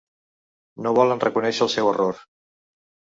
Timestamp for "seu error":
1.77-2.25